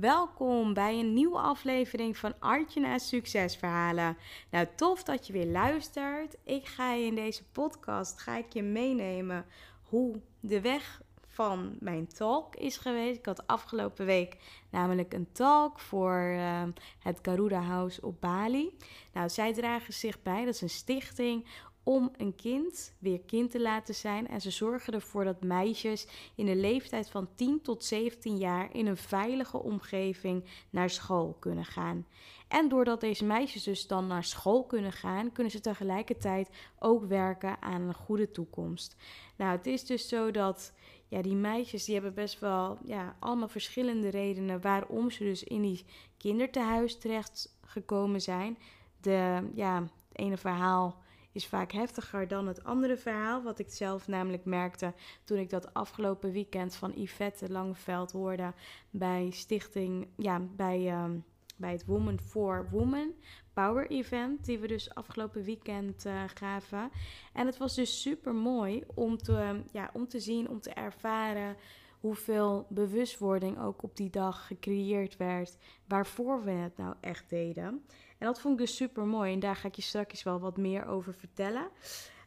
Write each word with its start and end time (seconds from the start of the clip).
Welkom 0.00 0.74
bij 0.74 0.98
een 0.98 1.12
nieuwe 1.12 1.38
aflevering 1.38 2.16
van 2.16 2.34
Artjena's 2.38 3.08
Succesverhalen. 3.08 4.16
Nou, 4.50 4.66
tof 4.76 5.02
dat 5.02 5.26
je 5.26 5.32
weer 5.32 5.46
luistert. 5.46 6.36
Ik 6.44 6.66
ga 6.66 6.92
je 6.92 7.06
in 7.06 7.14
deze 7.14 7.42
podcast 7.52 8.20
ga 8.20 8.36
ik 8.36 8.52
je 8.52 8.62
meenemen 8.62 9.46
hoe 9.82 10.20
de 10.40 10.60
weg 10.60 11.02
van 11.26 11.76
mijn 11.80 12.06
talk 12.06 12.56
is 12.56 12.76
geweest. 12.76 13.18
Ik 13.18 13.26
had 13.26 13.46
afgelopen 13.46 14.06
week 14.06 14.36
namelijk 14.70 15.12
een 15.12 15.32
talk 15.32 15.78
voor 15.78 16.32
uh, 16.36 16.62
het 16.98 17.18
Garuda 17.22 17.60
House 17.60 18.02
op 18.02 18.20
Bali. 18.20 18.76
Nou, 19.12 19.28
zij 19.28 19.52
dragen 19.52 19.92
zich 19.92 20.22
bij, 20.22 20.44
dat 20.44 20.54
is 20.54 20.60
een 20.60 20.70
stichting 20.70 21.46
om 21.90 22.10
een 22.16 22.34
kind 22.34 22.92
weer 22.98 23.20
kind 23.20 23.50
te 23.50 23.60
laten 23.60 23.94
zijn. 23.94 24.28
En 24.28 24.40
ze 24.40 24.50
zorgen 24.50 24.92
ervoor 24.92 25.24
dat 25.24 25.42
meisjes 25.42 26.06
in 26.34 26.46
de 26.46 26.56
leeftijd 26.56 27.10
van 27.10 27.28
10 27.34 27.62
tot 27.62 27.84
17 27.84 28.36
jaar 28.38 28.74
in 28.74 28.86
een 28.86 28.96
veilige 28.96 29.62
omgeving 29.62 30.44
naar 30.70 30.90
school 30.90 31.36
kunnen 31.38 31.64
gaan. 31.64 32.06
En 32.48 32.68
doordat 32.68 33.00
deze 33.00 33.24
meisjes 33.24 33.62
dus 33.62 33.86
dan 33.86 34.06
naar 34.06 34.24
school 34.24 34.64
kunnen 34.64 34.92
gaan, 34.92 35.32
kunnen 35.32 35.52
ze 35.52 35.60
tegelijkertijd 35.60 36.50
ook 36.78 37.04
werken 37.04 37.62
aan 37.62 37.80
een 37.80 37.94
goede 37.94 38.30
toekomst. 38.30 38.96
Nou, 39.36 39.56
het 39.56 39.66
is 39.66 39.84
dus 39.84 40.08
zo 40.08 40.30
dat 40.30 40.72
ja, 41.08 41.22
die 41.22 41.36
meisjes 41.36 41.84
die 41.84 41.94
hebben 41.94 42.14
best 42.14 42.38
wel 42.38 42.78
ja, 42.84 43.16
allemaal 43.18 43.48
verschillende 43.48 44.08
redenen 44.08 44.60
waarom 44.60 45.10
ze 45.10 45.24
dus 45.24 45.44
in 45.44 45.62
die 45.62 45.84
kindertehuis 46.16 46.98
terecht 46.98 47.58
gekomen 47.64 48.20
zijn. 48.20 48.58
De, 49.00 49.48
ja, 49.54 49.82
het 49.82 50.18
ene 50.18 50.36
verhaal 50.36 51.08
is 51.32 51.46
vaak 51.46 51.72
heftiger 51.72 52.28
dan 52.28 52.46
het 52.46 52.64
andere 52.64 52.96
verhaal. 52.96 53.42
Wat 53.42 53.58
ik 53.58 53.70
zelf 53.70 54.08
namelijk 54.08 54.44
merkte 54.44 54.94
toen 55.24 55.38
ik 55.38 55.50
dat 55.50 55.74
afgelopen 55.74 56.32
weekend 56.32 56.74
van 56.74 56.92
Yvette 56.94 57.52
Langeveld 57.52 58.12
hoorde 58.12 58.52
bij 58.90 59.30
Stichting, 59.30 60.08
ja, 60.16 60.40
bij, 60.56 60.88
ehm, 60.88 61.18
bij 61.56 61.72
het 61.72 61.84
Woman 61.84 62.18
for 62.18 62.68
Woman 62.70 63.12
Power 63.52 63.90
Event, 63.90 64.44
die 64.44 64.58
we 64.58 64.66
dus 64.66 64.94
afgelopen 64.94 65.42
weekend 65.42 66.06
uh, 66.06 66.22
gaven. 66.34 66.90
En 67.32 67.46
het 67.46 67.56
was 67.56 67.74
dus 67.74 68.00
super 68.00 68.34
mooi 68.34 68.84
om 68.94 69.18
te, 69.18 69.62
ja, 69.72 69.90
om 69.92 70.08
te 70.08 70.20
zien, 70.20 70.48
om 70.48 70.60
te 70.60 70.70
ervaren 70.70 71.56
hoeveel 72.00 72.66
bewustwording 72.68 73.60
ook 73.60 73.82
op 73.82 73.96
die 73.96 74.10
dag 74.10 74.46
gecreëerd 74.46 75.16
werd, 75.16 75.56
waarvoor 75.86 76.44
we 76.44 76.50
het 76.50 76.76
nou 76.76 76.94
echt 77.00 77.30
deden. 77.30 77.84
En 78.20 78.26
dat 78.26 78.40
vond 78.40 78.60
ik 78.60 78.66
dus 78.66 78.76
super 78.76 79.06
mooi 79.06 79.32
en 79.32 79.40
daar 79.40 79.56
ga 79.56 79.68
ik 79.68 79.74
je 79.74 79.82
straks 79.82 80.22
wel 80.22 80.40
wat 80.40 80.56
meer 80.56 80.86
over 80.86 81.14
vertellen. 81.14 81.68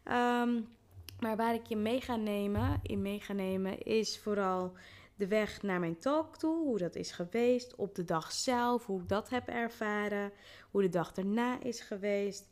Ehm, 0.03 0.61
maar 1.19 1.35
waar 1.35 1.53
ik 1.53 1.65
je 1.65 1.75
mee 1.75 2.01
ga 2.01 2.15
nemen, 2.15 2.79
in 2.81 3.01
mee 3.01 3.19
ga 3.19 3.33
nemen, 3.33 3.81
is 3.81 4.19
vooral 4.19 4.73
de 5.15 5.27
weg 5.27 5.61
naar 5.61 5.79
mijn 5.79 5.97
talk 5.97 6.37
toe, 6.37 6.65
hoe 6.65 6.77
dat 6.77 6.95
is 6.95 7.11
geweest, 7.11 7.75
op 7.75 7.95
de 7.95 8.03
dag 8.03 8.31
zelf, 8.31 8.85
hoe 8.85 9.01
ik 9.01 9.09
dat 9.09 9.29
heb 9.29 9.47
ervaren, 9.47 10.31
hoe 10.71 10.81
de 10.81 10.89
dag 10.89 11.11
daarna 11.11 11.61
is 11.61 11.81
geweest. 11.81 12.49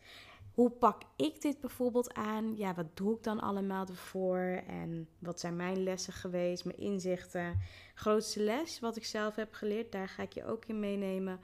Hoe 0.53 0.69
pak 0.69 1.02
ik 1.16 1.41
dit 1.41 1.59
bijvoorbeeld 1.59 2.13
aan? 2.13 2.58
Ja, 2.58 2.73
wat 2.73 2.97
doe 2.97 3.16
ik 3.16 3.23
dan 3.23 3.40
allemaal 3.40 3.85
ervoor? 3.88 4.63
En 4.68 5.09
wat 5.19 5.40
zijn 5.40 5.56
mijn 5.56 5.84
lessen 5.84 6.13
geweest, 6.13 6.66
mijn 6.66 6.78
inzichten? 6.78 7.59
Grootste 7.94 8.44
les 8.44 8.79
wat 8.79 8.96
ik 8.96 9.06
zelf 9.06 9.35
heb 9.35 9.53
geleerd, 9.53 9.91
daar 9.91 10.08
ga 10.09 10.23
ik 10.23 10.34
je 10.34 10.46
ook 10.46 10.66
in 10.66 10.79
meenemen. 10.79 11.40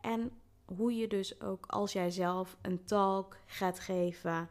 En 0.00 0.32
hoe 0.76 0.96
je 0.96 1.08
dus 1.08 1.40
ook 1.40 1.66
als 1.66 1.92
jij 1.92 2.10
zelf 2.10 2.56
een 2.62 2.84
talk 2.84 3.36
gaat 3.46 3.80
geven 3.80 4.50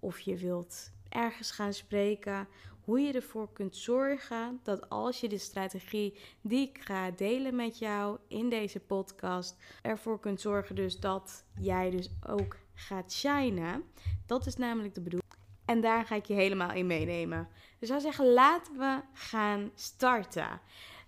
of 0.00 0.20
je 0.20 0.36
wilt 0.36 0.92
ergens 1.08 1.50
gaan 1.50 1.72
spreken, 1.72 2.48
hoe 2.84 3.00
je 3.00 3.12
ervoor 3.12 3.52
kunt 3.52 3.76
zorgen 3.76 4.60
dat 4.62 4.88
als 4.88 5.20
je 5.20 5.28
de 5.28 5.38
strategie 5.38 6.18
die 6.40 6.68
ik 6.68 6.78
ga 6.82 7.10
delen 7.10 7.56
met 7.56 7.78
jou 7.78 8.18
in 8.28 8.48
deze 8.48 8.80
podcast, 8.80 9.56
ervoor 9.82 10.20
kunt 10.20 10.40
zorgen 10.40 10.74
dus 10.74 11.00
dat 11.00 11.44
jij 11.60 11.90
dus 11.90 12.10
ook 12.26 12.56
gaat 12.74 13.12
shinen. 13.12 13.84
Dat 14.26 14.46
is 14.46 14.56
namelijk 14.56 14.94
de 14.94 15.00
bedoeling. 15.00 15.30
En 15.64 15.80
daar 15.80 16.06
ga 16.06 16.14
ik 16.14 16.24
je 16.24 16.34
helemaal 16.34 16.72
in 16.72 16.86
meenemen. 16.86 17.48
Dus 17.52 17.78
ik 17.78 17.86
zou 17.88 18.00
zeggen, 18.00 18.32
laten 18.32 18.78
we 18.78 19.00
gaan 19.12 19.70
starten. 19.74 20.60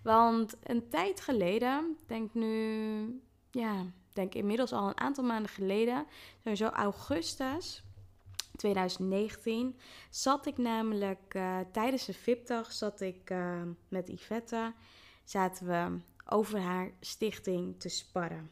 Want 0.03 0.57
een 0.63 0.89
tijd 0.89 1.21
geleden, 1.21 1.97
denk 2.07 2.33
nu, 2.33 3.21
ja, 3.51 3.85
denk 4.15 4.33
inmiddels 4.33 4.71
al 4.71 4.87
een 4.87 4.99
aantal 4.99 5.23
maanden 5.23 5.51
geleden, 5.51 6.05
sowieso 6.43 6.65
augustus 6.65 7.83
2019, 8.55 9.79
zat 10.09 10.45
ik 10.45 10.57
namelijk 10.57 11.33
uh, 11.33 11.59
tijdens 11.71 12.05
de 12.05 12.13
VIP-dag 12.13 12.71
zat 12.71 13.01
ik 13.01 13.29
uh, 13.29 13.61
met 13.87 14.07
Yvette, 14.07 14.73
zaten 15.23 15.67
we 15.67 15.99
over 16.35 16.59
haar 16.59 16.91
stichting 16.99 17.79
te 17.79 17.89
sparren. 17.89 18.51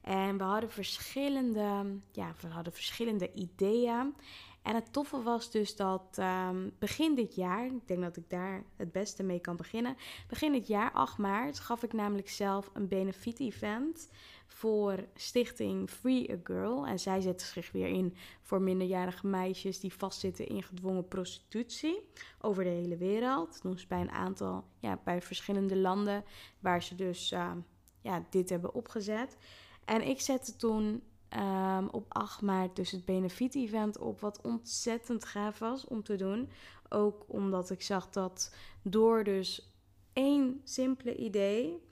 En 0.00 0.38
we 0.38 0.44
hadden 0.44 0.70
verschillende, 0.70 1.98
ja, 2.12 2.34
we 2.40 2.48
hadden 2.48 2.72
verschillende 2.72 3.32
ideeën. 3.32 4.14
En 4.62 4.74
het 4.74 4.92
toffe 4.92 5.22
was 5.22 5.50
dus 5.50 5.76
dat 5.76 6.18
um, 6.18 6.72
begin 6.78 7.14
dit 7.14 7.34
jaar, 7.34 7.66
ik 7.66 7.88
denk 7.88 8.02
dat 8.02 8.16
ik 8.16 8.30
daar 8.30 8.64
het 8.76 8.92
beste 8.92 9.22
mee 9.22 9.40
kan 9.40 9.56
beginnen. 9.56 9.96
Begin 10.28 10.52
dit 10.52 10.66
jaar, 10.66 10.92
8 10.92 11.18
maart, 11.18 11.58
gaf 11.58 11.82
ik 11.82 11.92
namelijk 11.92 12.28
zelf 12.28 12.70
een 12.72 12.88
benefit-event 12.88 14.08
voor 14.46 15.06
stichting 15.14 15.90
Free 15.90 16.32
a 16.32 16.36
Girl. 16.44 16.86
En 16.86 16.98
zij 16.98 17.20
zetten 17.20 17.46
zich 17.46 17.72
weer 17.72 17.88
in 17.88 18.14
voor 18.42 18.62
minderjarige 18.62 19.26
meisjes 19.26 19.80
die 19.80 19.92
vastzitten 19.92 20.46
in 20.46 20.62
gedwongen 20.62 21.08
prostitutie 21.08 22.08
over 22.40 22.64
de 22.64 22.70
hele 22.70 22.96
wereld. 22.96 23.52
Dat 23.52 23.62
doen 23.62 23.78
ze 23.78 23.86
bij 23.86 24.00
een 24.00 24.10
aantal, 24.10 24.64
ja, 24.78 25.00
bij 25.04 25.22
verschillende 25.22 25.76
landen 25.76 26.24
waar 26.60 26.82
ze 26.82 26.94
dus 26.94 27.32
uh, 27.32 27.52
ja, 28.00 28.24
dit 28.30 28.48
hebben 28.48 28.74
opgezet. 28.74 29.36
En 29.84 30.08
ik 30.08 30.20
zette 30.20 30.56
toen 30.56 31.02
um, 31.30 31.88
op 31.88 32.04
8 32.08 32.42
maart 32.42 32.76
dus 32.76 32.90
het 32.90 33.04
Benefit-event 33.04 33.98
op, 33.98 34.20
wat 34.20 34.40
ontzettend 34.42 35.24
gaaf 35.24 35.58
was 35.58 35.84
om 35.84 36.02
te 36.02 36.16
doen. 36.16 36.50
Ook 36.88 37.24
omdat 37.26 37.70
ik 37.70 37.82
zag 37.82 38.10
dat 38.10 38.54
door 38.82 39.24
dus 39.24 39.74
één 40.12 40.60
simpele 40.64 41.16
idee 41.16 41.85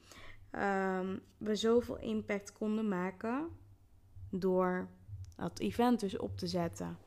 um, 0.54 1.20
we 1.38 1.56
zoveel 1.56 1.98
impact 1.98 2.52
konden 2.52 2.88
maken 2.88 3.48
door 4.30 4.88
dat 5.36 5.58
event 5.58 6.00
dus 6.00 6.16
op 6.16 6.38
te 6.38 6.46
zetten. 6.46 6.98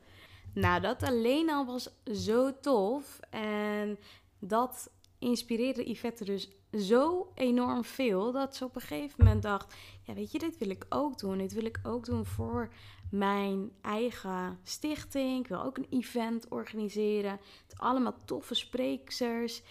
Nou, 0.54 0.80
dat 0.80 1.02
alleen 1.02 1.50
al 1.50 1.66
was 1.66 1.90
zo 2.04 2.60
tof 2.60 3.20
en 3.30 3.98
dat 4.38 4.90
inspireerde 5.18 5.90
Yvette 5.90 6.24
dus 6.24 6.48
zo 6.72 7.32
enorm 7.34 7.84
veel 7.84 8.32
dat 8.32 8.56
ze 8.56 8.64
op 8.64 8.74
een 8.74 8.80
gegeven 8.80 9.24
moment 9.24 9.42
dacht: 9.42 9.74
ja, 10.02 10.14
weet 10.14 10.32
je, 10.32 10.38
dit 10.38 10.58
wil 10.58 10.70
ik 10.70 10.86
ook 10.88 11.18
doen. 11.18 11.38
Dit 11.38 11.52
wil 11.52 11.64
ik 11.64 11.80
ook 11.82 12.04
doen 12.04 12.24
voor 12.26 12.72
mijn 13.10 13.70
eigen 13.80 14.58
stichting. 14.62 15.40
Ik 15.40 15.48
wil 15.48 15.62
ook 15.62 15.76
een 15.76 15.86
event 15.90 16.48
organiseren. 16.48 17.40
Het 17.68 17.78
allemaal 17.78 18.14
toffe 18.24 18.54
sprekers 18.54 19.62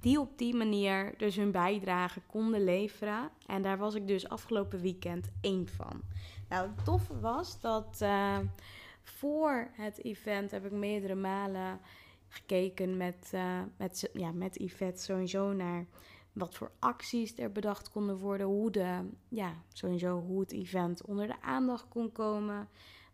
die 0.00 0.20
op 0.20 0.38
die 0.38 0.54
manier 0.54 1.14
dus 1.16 1.36
hun 1.36 1.50
bijdrage 1.50 2.20
konden 2.26 2.64
leveren. 2.64 3.30
En 3.46 3.62
daar 3.62 3.78
was 3.78 3.94
ik 3.94 4.06
dus 4.06 4.28
afgelopen 4.28 4.80
weekend 4.80 5.30
één 5.40 5.68
van. 5.68 6.02
Nou, 6.48 6.68
het 6.68 6.84
toffe 6.84 7.20
was 7.20 7.60
dat 7.60 7.98
uh, 8.02 8.38
voor 9.02 9.68
het 9.72 10.04
event 10.04 10.50
heb 10.50 10.64
ik 10.64 10.72
meerdere 10.72 11.14
malen 11.14 11.80
gekeken 12.28 12.96
met, 12.96 13.30
uh, 13.34 13.60
met, 13.76 14.10
ja, 14.12 14.32
met 14.32 14.58
Yvette 14.58 15.02
sowieso 15.02 15.52
naar 15.52 15.86
wat 16.32 16.54
voor 16.54 16.70
acties 16.78 17.38
er 17.38 17.52
bedacht 17.52 17.90
konden 17.90 18.16
worden, 18.18 18.46
hoe, 18.46 18.70
de, 18.70 19.08
ja, 19.28 19.54
sowieso 19.72 20.20
hoe 20.20 20.40
het 20.40 20.52
event 20.52 21.06
onder 21.06 21.26
de 21.26 21.42
aandacht 21.42 21.88
kon 21.88 22.12
komen, 22.12 22.68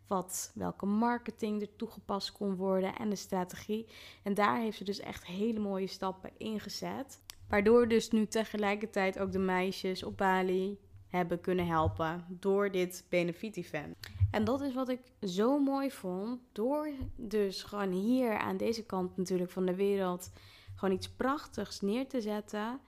wat, 0.07 0.51
welke 0.55 0.85
marketing 0.85 1.61
er 1.61 1.75
toegepast 1.75 2.31
kon 2.31 2.55
worden 2.55 2.95
en 2.95 3.09
de 3.09 3.15
strategie. 3.15 3.87
En 4.23 4.33
daar 4.33 4.59
heeft 4.59 4.77
ze 4.77 4.83
dus 4.83 4.99
echt 4.99 5.25
hele 5.25 5.59
mooie 5.59 5.87
stappen 5.87 6.31
ingezet. 6.37 7.21
Waardoor 7.49 7.87
dus 7.87 8.09
nu 8.09 8.27
tegelijkertijd 8.27 9.19
ook 9.19 9.31
de 9.31 9.39
meisjes 9.39 10.03
op 10.03 10.17
Bali 10.17 10.79
hebben 11.07 11.41
kunnen 11.41 11.67
helpen 11.67 12.25
door 12.29 12.71
dit 12.71 13.05
benefit-event. 13.09 13.97
En 14.31 14.43
dat 14.43 14.61
is 14.61 14.73
wat 14.73 14.89
ik 14.89 15.01
zo 15.21 15.59
mooi 15.59 15.91
vond. 15.91 16.39
Door 16.51 16.89
dus 17.15 17.63
gewoon 17.63 17.91
hier 17.91 18.37
aan 18.37 18.57
deze 18.57 18.85
kant 18.85 19.17
natuurlijk 19.17 19.51
van 19.51 19.65
de 19.65 19.75
wereld 19.75 20.31
gewoon 20.75 20.95
iets 20.95 21.09
prachtigs 21.09 21.81
neer 21.81 22.07
te 22.07 22.21
zetten. 22.21 22.79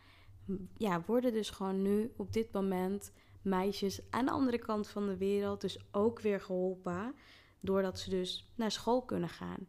Ja, 0.78 1.04
worden 1.06 1.34
dus 1.34 1.50
gewoon 1.50 1.82
nu 1.82 2.14
op 2.18 2.34
dit 2.34 2.52
moment 2.52 3.12
meisjes 3.48 4.02
aan 4.10 4.26
de 4.26 4.32
andere 4.32 4.58
kant 4.58 4.88
van 4.88 5.06
de 5.06 5.18
wereld 5.18 5.62
dus 5.62 5.80
ook 5.92 6.20
weer 6.20 6.42
geholpen. 6.42 7.16
Doordat 7.60 8.00
ze 8.00 8.10
dus 8.10 8.52
naar 8.56 8.72
school 8.72 9.02
kunnen 9.02 9.30
gaan. 9.30 9.68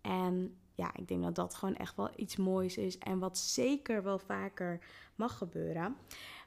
En 0.00 0.58
ja, 0.74 0.90
ik 0.94 1.08
denk 1.08 1.22
dat 1.22 1.34
dat 1.34 1.54
gewoon 1.54 1.76
echt 1.76 1.96
wel 1.96 2.10
iets 2.16 2.36
moois 2.36 2.76
is. 2.76 2.98
En 2.98 3.18
wat 3.18 3.38
zeker 3.38 4.02
wel 4.02 4.18
vaker 4.18 4.80
mag 5.14 5.38
gebeuren. 5.38 5.96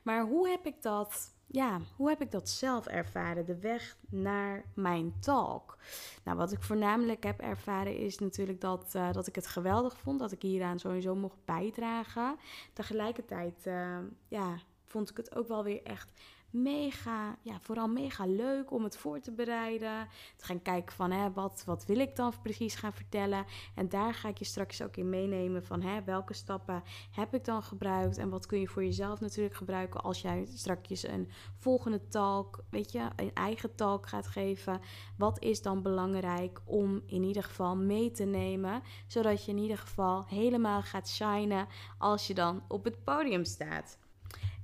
Maar 0.02 0.26
hoe 0.26 0.50
heb 0.50 0.66
ik 0.66 0.82
dat 0.82 1.34
ja, 1.54 1.80
hoe 1.96 2.10
heb 2.10 2.22
ik 2.22 2.32
dat 2.32 2.50
zelf 2.50 2.88
ervaren? 2.88 3.46
De 3.46 3.60
weg 3.60 3.98
naar 4.10 4.66
mijn 4.76 5.14
talk. 5.20 5.78
Nou, 6.24 6.38
wat 6.38 6.52
ik 6.52 6.62
voornamelijk 6.62 7.24
heb 7.24 7.40
ervaren 7.40 7.98
is 7.98 8.18
natuurlijk 8.18 8.62
dat, 8.62 8.94
uh, 8.96 9.12
dat 9.12 9.28
ik 9.28 9.36
het 9.36 9.48
geweldig 9.48 9.98
vond 9.98 10.20
dat 10.20 10.32
ik 10.32 10.42
hieraan 10.42 10.80
sowieso 10.80 11.16
mocht 11.16 11.46
bijdragen. 11.46 12.36
Tegelijkertijd, 12.74 13.66
uh, 13.68 13.98
ja, 14.28 14.58
vond 14.86 15.10
ik 15.10 15.18
het 15.18 15.36
ook 15.36 15.48
wel 15.48 15.64
weer 15.64 15.84
echt 15.84 16.12
mega, 16.54 17.38
ja, 17.42 17.60
vooral 17.60 17.88
mega 17.88 18.26
leuk 18.26 18.72
om 18.72 18.84
het 18.84 18.98
voor 18.98 19.20
te 19.20 19.32
bereiden. 19.32 20.08
Te 20.36 20.46
gaan 20.46 20.62
kijken 20.62 20.96
van, 20.96 21.12
hè, 21.12 21.32
wat, 21.32 21.64
wat 21.66 21.86
wil 21.86 22.00
ik 22.00 22.16
dan 22.16 22.34
precies 22.42 22.76
gaan 22.76 22.94
vertellen? 22.94 23.46
En 23.76 23.90
daar 23.90 24.14
ga 24.14 24.30
ik 24.30 24.38
je 24.38 24.46
straks 24.46 24.82
ook 24.82 24.98
in 24.98 25.10
meenemen 25.10 25.66
van, 25.66 25.82
hè, 25.82 26.04
welke 26.04 26.34
stappen 26.34 26.84
heb 27.12 27.34
ik 27.34 27.46
dan 27.46 27.64
gebruikt? 27.64 28.18
En 28.18 28.30
wat 28.30 28.46
kun 28.46 28.60
je 28.60 28.68
voor 28.68 28.84
jezelf 28.84 29.20
natuurlijk 29.20 29.56
gebruiken 29.56 30.02
als 30.02 30.22
jij 30.22 30.46
straks 30.54 31.08
een 31.08 31.30
volgende 31.56 32.08
talk, 32.08 32.64
weet 32.70 32.92
je, 32.92 33.08
een 33.16 33.34
eigen 33.34 33.76
talk 33.76 34.08
gaat 34.08 34.28
geven. 34.28 34.80
Wat 35.18 35.42
is 35.42 35.62
dan 35.62 35.82
belangrijk 35.82 36.62
om 36.66 37.02
in 37.06 37.24
ieder 37.24 37.44
geval 37.44 37.76
mee 37.76 38.12
te 38.12 38.24
nemen? 38.24 38.84
Zodat 39.08 39.46
je 39.46 39.52
in 39.52 39.58
ieder 39.58 39.78
geval 39.78 40.26
helemaal 40.28 40.82
gaat 40.82 41.10
shinen 41.10 41.68
als 41.98 42.28
je 42.28 42.34
dan 42.34 42.64
op 42.68 42.84
het 42.84 43.04
podium 43.04 43.44
staat. 43.44 43.98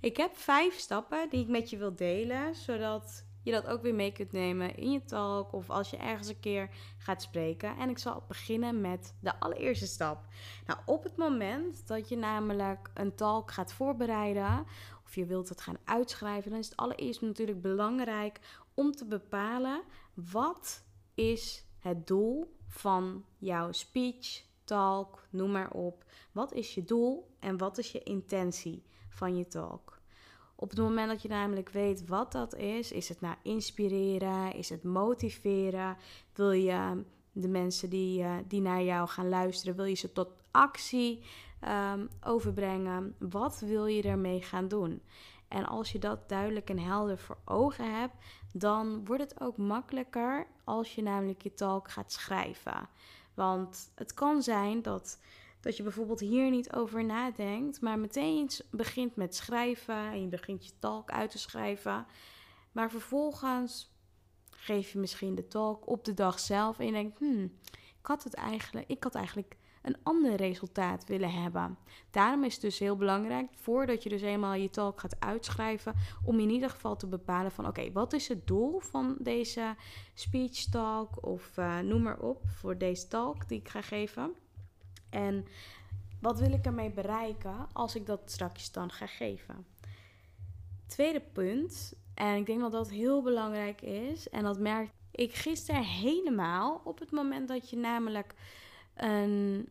Ik 0.02 0.18
heb 0.18 0.38
vijf 0.38 0.80
stappen 0.80 1.30
die 1.30 1.42
ik 1.42 1.48
met 1.48 1.70
je 1.70 1.78
wil 1.78 1.96
delen, 1.96 2.56
zodat 2.56 3.26
je 3.44 3.52
dat 3.52 3.68
ook 3.68 3.82
weer 3.82 3.96
mee 3.96 4.12
kunt 4.12 4.32
nemen 4.32 4.76
in 4.76 4.92
je 4.92 5.04
talk 5.04 5.54
of 5.54 5.70
als 5.70 5.90
je 5.90 5.98
ergens 5.98 6.28
een 6.28 6.40
keer 6.40 6.70
gaat 6.98 7.22
spreken. 7.22 7.78
En 7.78 7.90
ik 7.90 7.98
zal 7.98 8.24
beginnen 8.28 8.82
met 8.82 9.16
de 9.20 9.40
allereerste 9.40 9.88
stap. 9.88 10.26
Nou, 10.66 10.80
op 10.86 11.04
het 11.04 11.18
moment 11.18 11.88
dat 11.88 12.10
je 12.10 12.18
namelijk 12.18 12.92
een 12.94 13.16
talk 13.16 13.52
gaat 13.52 13.74
voorbereiden 13.74 14.66
of 15.06 15.16
je 15.16 15.26
wilt 15.26 15.50
het 15.50 15.62
gaan 15.62 15.78
uitschrijven, 15.84 16.52
dan 16.52 16.60
is 16.60 16.70
het 16.70 16.78
allereerst 16.78 17.22
natuurlijk 17.22 17.62
belangrijk 17.62 18.40
om 18.74 18.92
te 18.92 19.06
bepalen 19.06 19.82
wat 20.14 20.84
is 21.14 21.66
het 21.80 22.08
doel 22.08 22.58
van 22.68 23.26
jouw 23.38 23.72
speech, 23.72 24.44
talk, 24.64 25.28
noem 25.30 25.52
maar 25.52 25.72
op. 25.72 26.04
Wat 26.32 26.54
is 26.54 26.74
je 26.74 26.84
doel 26.84 27.36
en 27.40 27.58
wat 27.58 27.78
is 27.78 27.92
je 27.92 28.04
intentie? 28.04 28.84
Van 29.20 29.38
je 29.38 29.48
talk. 29.48 30.00
Op 30.56 30.70
het 30.70 30.80
moment 30.80 31.10
dat 31.10 31.22
je 31.22 31.28
namelijk 31.28 31.70
weet 31.70 32.08
wat 32.08 32.32
dat 32.32 32.56
is, 32.56 32.92
is 32.92 33.10
het 33.10 33.22
nou 33.22 33.36
inspireren, 33.44 34.54
is 34.54 34.70
het 34.70 34.84
motiveren, 34.84 35.98
wil 36.34 36.52
je 36.52 37.04
de 37.32 37.48
mensen 37.48 37.90
die, 37.90 38.22
uh, 38.22 38.36
die 38.48 38.62
naar 38.62 38.84
jou 38.84 39.08
gaan 39.08 39.30
luisteren, 39.30 39.76
wil 39.76 39.86
je 39.86 39.96
ze 39.96 40.12
tot 40.12 40.30
actie 40.52 41.24
um, 41.94 42.10
overbrengen? 42.24 43.16
Wat 43.20 43.60
wil 43.60 43.86
je 43.86 44.02
ermee 44.02 44.42
gaan 44.42 44.68
doen? 44.68 45.02
En 45.48 45.66
als 45.66 45.92
je 45.92 46.00
dat 46.00 46.30
duidelijk 46.30 46.70
en 46.70 46.80
helder 46.80 47.18
voor 47.18 47.38
ogen 47.46 48.00
hebt, 48.00 48.16
dan 48.54 49.06
wordt 49.06 49.24
het 49.24 49.42
ook 49.42 49.58
makkelijker 49.58 50.48
als 50.64 50.96
je 50.96 51.02
namelijk 51.02 51.42
je 51.42 51.54
talk 51.54 51.92
gaat 51.92 52.12
schrijven. 52.12 52.90
Want 53.34 53.92
het 53.96 54.14
kan 54.14 54.42
zijn 54.42 54.82
dat 54.82 55.20
dat 55.60 55.78
je 55.78 55.84
bijvoorbeeld 55.84 56.20
hier 56.20 56.50
niet 56.50 56.74
over 56.74 57.06
nadenkt, 57.06 57.82
maar 57.82 58.00
meteen 58.00 58.50
begint 58.72 59.16
met 59.16 59.36
schrijven 59.36 59.96
en 59.96 60.22
je 60.22 60.28
begint 60.28 60.66
je 60.66 60.72
talk 60.80 61.12
uit 61.12 61.32
te 61.32 61.38
schrijven. 61.38 62.06
Maar 62.72 62.92
vervolgens 62.92 63.92
geef 64.50 64.92
je 64.92 65.00
misschien 65.00 65.36
de 65.36 65.48
talk 65.48 65.88
op 65.88 66.06
de 66.06 66.14
dag 66.14 66.40
zelf 66.40 66.80
en 66.80 66.86
je 66.86 66.92
denkt, 66.92 67.20
hmm, 67.20 67.54
ik 67.72 68.06
had 68.06 68.24
het 68.24 68.34
eigenlijk, 68.34 68.88
ik 68.88 69.04
had 69.04 69.16
eigenlijk 69.16 69.58
een 69.82 69.98
ander 70.04 70.36
resultaat 70.36 71.06
willen 71.06 71.32
hebben. 71.32 71.78
Daarom 72.12 72.44
is 72.44 72.54
het 72.54 72.62
dus 72.62 72.80
heel 72.80 72.96
belangrijk, 72.96 73.50
voordat 73.56 74.04
je 74.04 74.10
dus 74.10 74.22
eenmaal 74.22 74.54
je 74.54 74.70
talk 74.70 75.00
gaat 75.00 75.20
uitschrijven, 75.20 75.94
om 76.26 76.40
in 76.40 76.50
ieder 76.50 76.70
geval 76.70 76.96
te 76.96 77.08
bepalen 77.08 77.52
van 77.52 77.68
oké, 77.68 77.92
wat 77.92 78.14
is 78.14 78.28
het 78.28 78.48
doel 78.48 78.80
van 78.80 79.16
deze 79.20 79.76
speech 80.14 80.64
talk 80.70 81.26
of 81.26 81.58
uh, 81.58 81.80
noem 81.80 82.02
maar 82.02 82.20
op 82.20 82.42
voor 82.46 82.78
deze 82.78 83.08
talk 83.08 83.48
die 83.48 83.60
ik 83.60 83.70
ga 83.70 83.82
geven. 83.82 84.36
En 85.10 85.46
wat 86.22 86.40
wil 86.40 86.52
ik 86.52 86.66
ermee 86.66 86.92
bereiken 86.92 87.68
als 87.74 87.96
ik 87.96 88.06
dat 88.06 88.22
straks 88.26 88.72
dan 88.72 88.92
ga 88.92 89.06
geven? 89.06 89.66
Tweede 90.88 91.22
punt, 91.34 91.94
en 92.14 92.36
ik 92.36 92.46
denk 92.46 92.60
dat 92.60 92.72
dat 92.72 92.90
heel 92.90 93.22
belangrijk 93.22 93.82
is, 93.82 94.30
en 94.30 94.44
dat 94.44 94.60
merk 94.60 94.90
ik 95.12 95.34
gisteren 95.34 95.84
helemaal 95.84 96.82
op 96.84 97.00
het 97.00 97.12
moment 97.12 97.48
dat 97.48 97.70
je 97.70 97.78
namelijk 97.78 98.34
een, 98.96 99.70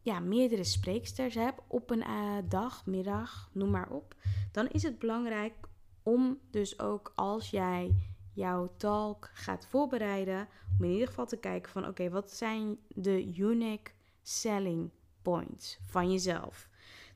ja, 0.00 0.20
meerdere 0.20 0.64
spreeksters 0.64 1.34
hebt 1.34 1.60
op 1.66 1.90
een 1.90 2.04
uh, 2.08 2.36
dag, 2.48 2.86
middag, 2.86 3.50
noem 3.52 3.70
maar 3.70 3.90
op. 3.90 4.14
Dan 4.52 4.68
is 4.68 4.82
het 4.82 4.98
belangrijk 4.98 5.54
om 6.02 6.38
dus 6.50 6.78
ook 6.78 7.12
als 7.14 7.50
jij 7.50 7.94
jouw 8.32 8.72
talk 8.76 9.30
gaat 9.32 9.66
voorbereiden, 9.66 10.48
om 10.78 10.84
in 10.84 10.92
ieder 10.92 11.08
geval 11.08 11.26
te 11.26 11.36
kijken 11.36 11.72
van 11.72 11.86
oké, 11.86 12.10
wat 12.10 12.30
zijn 12.30 12.78
de 12.88 13.36
unique 13.36 13.92
selling 14.22 14.90
points 15.22 15.78
van 15.86 16.10
jezelf. 16.12 16.68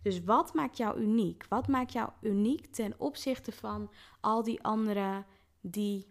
Dus 0.03 0.25
wat 0.25 0.55
maakt 0.55 0.77
jou 0.77 1.01
uniek? 1.01 1.47
Wat 1.49 1.69
maakt 1.69 1.93
jou 1.93 2.11
uniek 2.21 2.67
ten 2.67 2.95
opzichte 2.99 3.53
van 3.53 3.91
al 4.21 4.43
die 4.43 4.63
anderen 4.63 5.27
die 5.61 6.07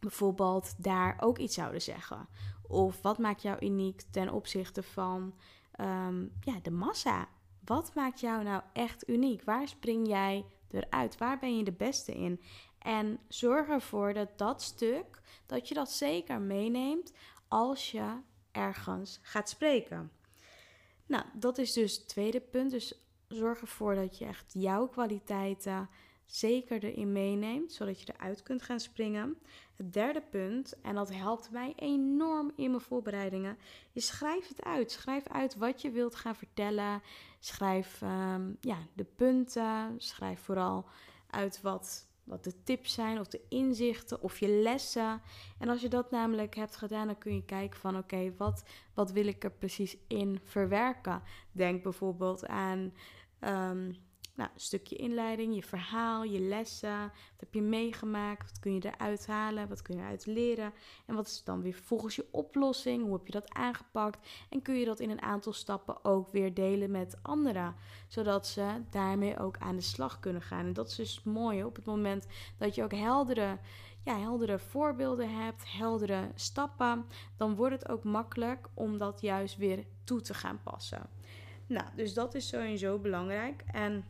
bijvoorbeeld 0.00 0.82
daar 0.82 1.16
ook 1.20 1.38
iets 1.38 1.54
zouden 1.54 1.82
zeggen? 1.82 2.28
Of 2.62 3.02
wat 3.02 3.18
maakt 3.18 3.42
jou 3.42 3.66
uniek 3.66 4.02
ten 4.10 4.32
opzichte 4.32 4.82
van 4.82 5.34
ehm, 5.72 6.26
ja, 6.40 6.60
de 6.62 6.70
massa? 6.70 7.28
Wat 7.64 7.94
maakt 7.94 8.20
jou 8.20 8.44
nou 8.44 8.62
echt 8.72 9.08
uniek? 9.08 9.44
Waar 9.44 9.68
spring 9.68 10.08
jij 10.08 10.44
eruit? 10.70 11.18
Waar 11.18 11.38
ben 11.38 11.56
je 11.56 11.64
de 11.64 11.72
beste 11.72 12.14
in? 12.14 12.40
En 12.78 13.18
zorg 13.28 13.68
ervoor 13.68 14.12
dat 14.12 14.38
dat 14.38 14.62
stuk, 14.62 15.22
dat 15.46 15.68
je 15.68 15.74
dat 15.74 15.90
zeker 15.90 16.40
meeneemt 16.40 17.12
als 17.48 17.90
je 17.90 18.16
ergens 18.52 19.18
gaat 19.22 19.48
spreken. 19.48 20.10
Nou, 21.06 21.24
dat 21.34 21.58
is 21.58 21.72
dus 21.72 21.96
het 21.96 22.08
tweede 22.08 22.40
punt. 22.40 22.70
Dus 22.70 22.94
zorg 23.28 23.60
ervoor 23.60 23.94
dat 23.94 24.18
je 24.18 24.24
echt 24.24 24.52
jouw 24.52 24.86
kwaliteiten 24.86 25.88
zeker 26.26 26.84
erin 26.84 27.12
meeneemt, 27.12 27.72
zodat 27.72 28.00
je 28.00 28.12
eruit 28.12 28.42
kunt 28.42 28.62
gaan 28.62 28.80
springen. 28.80 29.38
Het 29.76 29.92
derde 29.92 30.22
punt, 30.30 30.80
en 30.80 30.94
dat 30.94 31.14
helpt 31.14 31.50
mij 31.50 31.72
enorm 31.76 32.52
in 32.56 32.70
mijn 32.70 32.82
voorbereidingen, 32.82 33.58
is 33.92 34.06
schrijf 34.06 34.48
het 34.48 34.62
uit. 34.64 34.90
Schrijf 34.90 35.28
uit 35.28 35.56
wat 35.56 35.82
je 35.82 35.90
wilt 35.90 36.14
gaan 36.14 36.36
vertellen. 36.36 37.02
Schrijf 37.38 38.00
um, 38.02 38.56
ja, 38.60 38.78
de 38.94 39.04
punten. 39.04 39.94
Schrijf 39.98 40.40
vooral 40.40 40.86
uit 41.30 41.60
wat 41.60 42.08
wat 42.30 42.44
de 42.44 42.62
tips 42.62 42.94
zijn 42.94 43.20
of 43.20 43.28
de 43.28 43.40
inzichten 43.48 44.22
of 44.22 44.38
je 44.38 44.48
lessen. 44.48 45.22
En 45.58 45.68
als 45.68 45.80
je 45.80 45.88
dat 45.88 46.10
namelijk 46.10 46.54
hebt 46.54 46.76
gedaan, 46.76 47.06
dan 47.06 47.18
kun 47.18 47.34
je 47.34 47.44
kijken 47.44 47.80
van 47.80 47.96
oké, 47.96 48.32
wat, 48.36 48.64
wat 48.94 49.12
wil 49.12 49.26
ik 49.26 49.44
er 49.44 49.50
precies 49.50 49.96
in 50.06 50.40
verwerken? 50.44 51.22
Denk 51.52 51.82
bijvoorbeeld 51.82 52.46
aan 52.46 52.92
um, 53.40 53.96
nou, 54.40 54.52
een 54.54 54.60
stukje 54.60 54.96
inleiding, 54.96 55.54
je 55.54 55.62
verhaal, 55.62 56.24
je 56.24 56.40
lessen. 56.40 57.00
Wat 57.00 57.40
heb 57.40 57.54
je 57.54 57.62
meegemaakt? 57.62 58.50
Wat 58.50 58.58
kun 58.58 58.74
je 58.74 58.80
eruit 58.80 59.26
halen? 59.26 59.68
Wat 59.68 59.82
kun 59.82 59.96
je 59.96 60.00
eruit 60.00 60.26
leren? 60.26 60.72
En 61.06 61.14
wat 61.14 61.26
is 61.26 61.44
dan 61.44 61.62
weer 61.62 61.74
volgens 61.74 62.16
je 62.16 62.26
oplossing? 62.30 63.02
Hoe 63.02 63.12
heb 63.12 63.26
je 63.26 63.32
dat 63.32 63.54
aangepakt? 63.54 64.28
En 64.50 64.62
kun 64.62 64.74
je 64.74 64.84
dat 64.84 65.00
in 65.00 65.10
een 65.10 65.22
aantal 65.22 65.52
stappen 65.52 66.04
ook 66.04 66.28
weer 66.28 66.54
delen 66.54 66.90
met 66.90 67.18
anderen, 67.22 67.74
zodat 68.08 68.46
ze 68.46 68.82
daarmee 68.90 69.38
ook 69.38 69.58
aan 69.58 69.76
de 69.76 69.82
slag 69.82 70.20
kunnen 70.20 70.42
gaan. 70.42 70.66
En 70.66 70.72
dat 70.72 70.88
is 70.88 70.96
dus 70.96 71.22
mooi 71.22 71.64
op 71.64 71.76
het 71.76 71.84
moment 71.84 72.26
dat 72.58 72.74
je 72.74 72.82
ook 72.82 72.94
heldere 72.94 73.58
ja, 74.04 74.18
heldere 74.18 74.58
voorbeelden 74.58 75.44
hebt, 75.44 75.72
heldere 75.72 76.30
stappen, 76.34 77.04
dan 77.36 77.54
wordt 77.54 77.74
het 77.74 77.88
ook 77.88 78.04
makkelijk 78.04 78.68
om 78.74 78.98
dat 78.98 79.20
juist 79.20 79.56
weer 79.56 79.84
toe 80.04 80.20
te 80.20 80.34
gaan 80.34 80.60
passen. 80.62 81.08
Nou, 81.66 81.86
dus 81.96 82.14
dat 82.14 82.34
is 82.34 82.48
sowieso 82.48 82.98
belangrijk. 82.98 83.64
En 83.72 84.04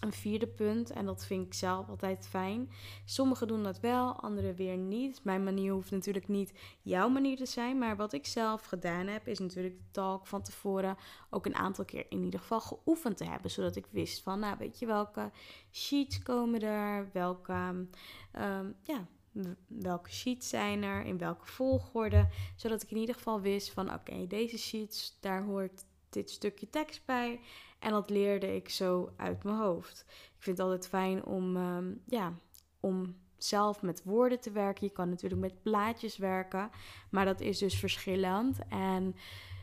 een 0.00 0.12
vierde 0.12 0.46
punt. 0.46 0.90
En 0.90 1.06
dat 1.06 1.26
vind 1.26 1.46
ik 1.46 1.54
zelf 1.54 1.88
altijd 1.88 2.28
fijn. 2.28 2.70
Sommigen 3.04 3.46
doen 3.46 3.62
dat 3.62 3.80
wel, 3.80 4.20
anderen 4.20 4.54
weer 4.54 4.76
niet. 4.76 5.24
Mijn 5.24 5.44
manier 5.44 5.72
hoeft 5.72 5.90
natuurlijk 5.90 6.28
niet 6.28 6.52
jouw 6.82 7.08
manier 7.08 7.36
te 7.36 7.46
zijn. 7.46 7.78
Maar 7.78 7.96
wat 7.96 8.12
ik 8.12 8.26
zelf 8.26 8.64
gedaan 8.64 9.06
heb, 9.06 9.28
is 9.28 9.38
natuurlijk 9.38 9.76
de 9.78 9.90
talk 9.90 10.26
van 10.26 10.42
tevoren 10.42 10.96
ook 11.30 11.46
een 11.46 11.54
aantal 11.54 11.84
keer 11.84 12.06
in 12.08 12.22
ieder 12.22 12.40
geval 12.40 12.60
geoefend 12.60 13.16
te 13.16 13.24
hebben. 13.24 13.50
Zodat 13.50 13.76
ik 13.76 13.86
wist 13.90 14.22
van, 14.22 14.38
nou 14.38 14.56
weet 14.58 14.78
je 14.78 14.86
welke 14.86 15.30
sheets 15.70 16.22
komen 16.22 16.60
er, 16.60 17.08
welke, 17.12 17.52
um, 17.52 18.74
ja, 18.82 19.06
welke 19.66 20.10
sheets 20.10 20.48
zijn 20.48 20.82
er, 20.82 21.04
in 21.04 21.18
welke 21.18 21.46
volgorde. 21.46 22.28
Zodat 22.56 22.82
ik 22.82 22.90
in 22.90 22.96
ieder 22.96 23.14
geval 23.14 23.40
wist 23.40 23.70
van, 23.70 23.92
oké, 23.92 24.26
deze 24.26 24.58
sheets, 24.58 25.16
daar 25.20 25.44
hoort 25.44 25.84
dit 26.10 26.30
stukje 26.30 26.70
tekst 26.70 27.04
bij. 27.04 27.40
En 27.78 27.90
dat 27.90 28.10
leerde 28.10 28.54
ik 28.54 28.68
zo 28.68 29.12
uit 29.16 29.44
mijn 29.44 29.56
hoofd. 29.56 30.04
Ik 30.08 30.42
vind 30.42 30.58
het 30.58 30.66
altijd 30.66 30.88
fijn 30.88 31.24
om, 31.24 31.56
ehm, 31.56 31.92
ja, 32.06 32.34
om 32.80 33.16
zelf 33.36 33.82
met 33.82 34.02
woorden 34.04 34.40
te 34.40 34.50
werken. 34.50 34.86
Je 34.86 34.92
kan 34.92 35.08
natuurlijk 35.08 35.40
met 35.40 35.62
plaatjes 35.62 36.16
werken, 36.16 36.70
maar 37.10 37.24
dat 37.24 37.40
is 37.40 37.58
dus 37.58 37.78
verschillend. 37.78 38.58
En 38.68 39.14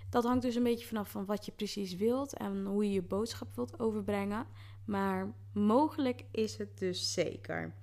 dat 0.09 0.23
hangt 0.23 0.41
dus 0.41 0.55
een 0.55 0.63
beetje 0.63 0.87
vanaf 0.87 1.09
van 1.09 1.25
wat 1.25 1.45
je 1.45 1.51
precies 1.51 1.95
wilt 1.95 2.33
en 2.33 2.65
hoe 2.65 2.85
je 2.85 2.91
je 2.91 3.01
boodschap 3.01 3.55
wilt 3.55 3.79
overbrengen. 3.79 4.47
Maar 4.85 5.33
mogelijk 5.53 6.23
is 6.31 6.57
het 6.57 6.77
dus 6.77 7.13
zeker. 7.13 7.73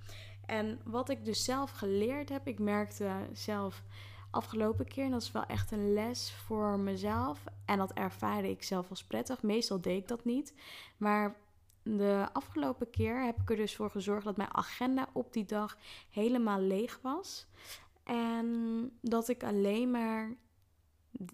En 0.46 0.80
wat 0.84 1.08
ik 1.08 1.24
dus 1.24 1.44
zelf 1.44 1.70
geleerd 1.70 2.28
heb, 2.28 2.46
ik 2.46 2.58
merkte 2.58 3.28
zelf 3.32 3.82
afgelopen 4.32 4.86
keer. 4.86 5.04
En 5.04 5.10
dat 5.10 5.22
is 5.22 5.32
wel 5.32 5.46
echt 5.46 5.70
een 5.70 5.92
les 5.92 6.32
voor 6.32 6.78
mezelf. 6.78 7.44
En 7.64 7.78
dat 7.78 7.92
ervaarde 7.92 8.50
ik 8.50 8.62
zelf 8.62 8.90
als 8.90 9.04
prettig. 9.04 9.42
Meestal 9.42 9.80
deed 9.80 10.02
ik 10.02 10.08
dat 10.08 10.24
niet. 10.24 10.54
Maar 10.96 11.36
de 11.82 12.28
afgelopen 12.32 12.90
keer 12.90 13.24
heb 13.24 13.40
ik 13.40 13.50
er 13.50 13.56
dus 13.56 13.76
voor 13.76 13.90
gezorgd 13.90 14.24
dat 14.24 14.36
mijn 14.36 14.54
agenda 14.54 15.08
op 15.12 15.32
die 15.32 15.44
dag 15.44 15.76
helemaal 16.10 16.60
leeg 16.60 16.98
was. 17.02 17.46
En 18.04 18.90
dat 19.00 19.28
ik 19.28 19.44
alleen 19.44 19.90
maar 19.90 20.34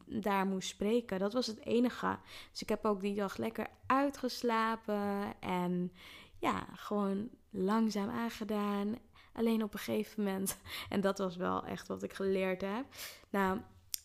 daar 0.06 0.46
moest 0.46 0.68
spreken. 0.68 1.18
Dat 1.18 1.32
was 1.32 1.46
het 1.46 1.64
enige. 1.64 2.18
Dus 2.50 2.62
ik 2.62 2.68
heb 2.68 2.84
ook 2.84 3.00
die 3.00 3.14
dag 3.14 3.36
lekker 3.36 3.66
uitgeslapen 3.86 5.34
en 5.40 5.92
ja, 6.38 6.66
gewoon 6.74 7.28
langzaam 7.50 8.08
aangedaan. 8.08 8.96
Alleen 9.38 9.62
op 9.62 9.73
een 9.73 9.78
gegeven 9.78 10.25
moment, 10.25 10.59
en 10.88 11.00
dat 11.00 11.18
was 11.18 11.37
wel 11.37 11.64
echt 11.64 11.88
wat 11.88 12.02
ik 12.02 12.12
geleerd 12.12 12.61
heb. 12.61 12.85
Nou, 13.30 13.61